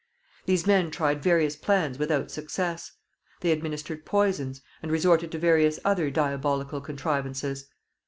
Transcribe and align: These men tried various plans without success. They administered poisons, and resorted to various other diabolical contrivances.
These 0.47 0.65
men 0.65 0.89
tried 0.89 1.21
various 1.21 1.55
plans 1.55 1.99
without 1.99 2.31
success. 2.31 2.93
They 3.41 3.51
administered 3.51 4.03
poisons, 4.03 4.63
and 4.81 4.91
resorted 4.91 5.31
to 5.31 5.37
various 5.37 5.77
other 5.85 6.09
diabolical 6.09 6.81
contrivances. 6.81 7.67